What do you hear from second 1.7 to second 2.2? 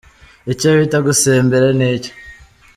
ni iki?